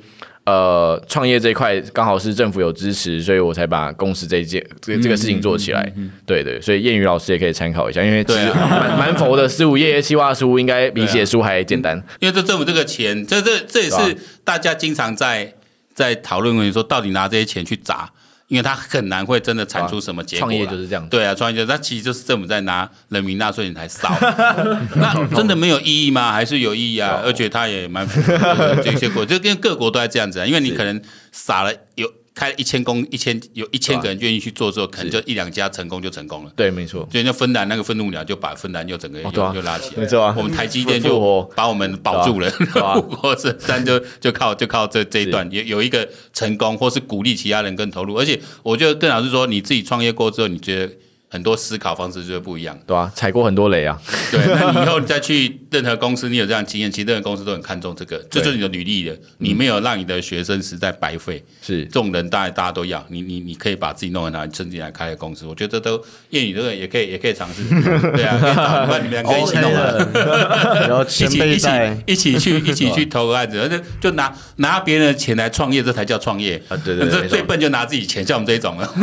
[0.48, 5.82] 呃，创业这一块刚好是政府有支持，所以我才把公司这一件这这个事情做起来。
[5.96, 12.02] 嗯嗯嗯、对对，所以谚语老师也可以参考一下，因为其实蛮蛮佛的，十五页计划书应该比写书还简单。
[12.20, 15.52] 因为这政府这个钱，这这这也是大家经常在
[15.92, 18.10] 在讨论，问题说到底拿这些钱去砸。
[18.48, 20.48] 因为他很难会真的产出什么结果。
[20.48, 21.08] 创业就是这样。
[21.08, 24.08] 对啊，创业就是，他其实就是政府在拿人民纳税人来烧，
[24.96, 26.32] 那真的没有意义吗？
[26.32, 27.20] 还是有意义啊？
[27.24, 30.46] 而且他也蛮符合这些国，就跟各国都在这样子啊。
[30.46, 32.10] 因为你可能撒了有。
[32.38, 36.52] 开了一千公一千有一千个人愿意去做之后，可能就一两家成功就成功了。
[36.54, 37.08] 对，没错。
[37.10, 40.02] 所以那芬兰那个愤怒鸟就把芬兰又整个又就拉起来。
[40.02, 40.32] 没错。
[40.36, 42.48] 我们台积电就把我们保住了。
[42.94, 48.16] 护国神山就就靠就靠这这一段有有一个成功，或是鼓励其他人更投入。
[48.16, 50.92] 而且我觉得更老是说，你自己创业过之后，你觉得。
[51.30, 54.00] 很多思考方式就会不一样，对啊，踩过很多雷啊。
[54.32, 59.16] 对，那你以后你再去任何公司，你有这样经验，其实任何公司都很看重这个，这就是你的履历的。
[59.38, 63.04] 你没有让你的学生实在白费，是这种人，大家大家都要。
[63.08, 65.98] 你你你可以把自己弄很好，你趁机来开个公司，我觉得都
[66.30, 67.62] 谚语这个也可以也可以尝试。
[68.16, 71.68] 对啊，可以找你们两个一起弄了，一起一起
[72.06, 76.76] 一起去一起去 投个案子，而且就拿拿别人的钱来创业，这才叫创业啊！
[76.84, 78.86] 对对，这最笨就拿自己钱，像我们这一种了，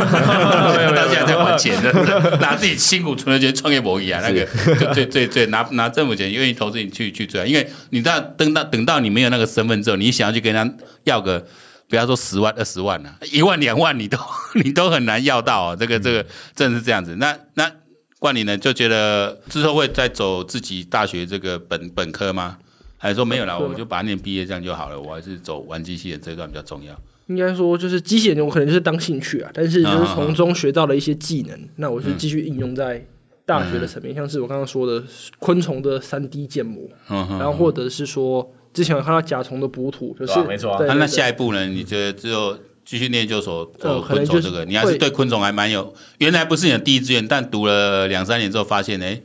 [0.94, 2.36] 到现在在还钱的。
[2.40, 11.46] 拿自己辛苦存的钱创业博弈啊，那个就最最最拿拿政府钱愿意投资你去去追，因为你到等到等到你没有那个身份之后，你想要去跟人家要个，
[11.88, 14.18] 不要说十万二十万了， 一万两万你都
[14.64, 16.26] 你都很难要到啊，这个这个
[16.56, 17.14] 真的是这样子。
[17.16, 17.70] 那那
[18.18, 22.58] 冠霖呢，就觉得之后会再走自己大学这个本本科吗？
[22.98, 24.98] 还是说没有了，我就把它念毕业这样就好了？
[24.98, 26.98] 我还是走玩机器人这一段比较重要。
[27.26, 33.04] 应该说，就是机器人，我可能就是当兴趣啊，但是就是从中学到了一些技能，那我就继续应用在
[33.46, 35.02] 大学的层面，像是我刚刚说的
[35.38, 40.76] 昆虫的三 D 建模，然后或者是说之前有看到甲虫的补土，就是没错。
[40.86, 41.64] 那那下一步呢？
[41.64, 49.20] 你觉得只有继续念研究所昆虫这个，你还是对昆虫还蛮有，原来不是你的第一志愿，但读了两三年之后发现，哎，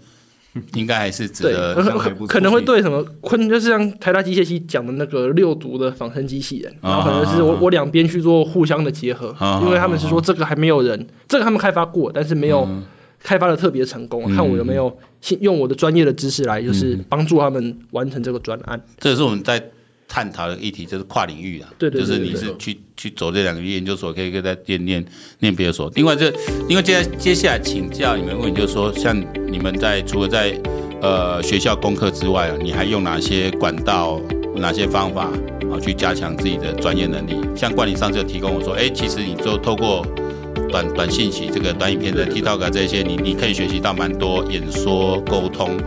[0.75, 1.73] 应该还是值得。
[2.27, 12.67] 可能会对什么昆，就是像台大机械系讲的那个六足的仿生机器人，然后可能是我我两边去做互相的结合，因为他们是说这个还没有人，这个他们开发过，但是没有
[13.23, 14.95] 开发的特别成功，看我有没有
[15.39, 18.81] 用我的专业的知识来，就是帮助他们完成这个专案。
[18.99, 19.63] 这是我们在。
[20.13, 25.05] 探讨的议题就是跨领域啊，对对，就是你是去去走这两个研究所，可以跟在念念
[25.39, 25.89] 念别的所。
[25.95, 26.29] 另外，这
[26.67, 29.17] 因为接接下来请教你们问题，就是说，像
[29.49, 30.53] 你们在除了在
[31.01, 34.19] 呃学校功课之外啊，你还用哪些管道、
[34.57, 35.27] 哪些方法
[35.71, 37.37] 啊去加强自己的专业能力？
[37.55, 40.05] 像冠霖上次有提供我说，哎，其实你就透过
[40.69, 45.77] 短短信息、这个短影片的 TikTok 这些，你你可以学习到蛮多演说沟通。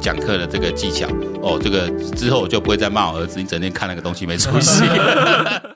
[0.00, 1.08] 讲课的这个技巧
[1.40, 4.84] 哦，这个之后我就不会再骂我儿子，你整天看那个东西没出息。